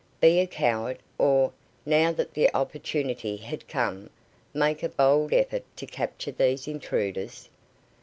[0.19, 1.53] Be a coward, or,
[1.85, 4.09] now that the opportunity had come,
[4.51, 7.49] make a bold effort to capture these intruders?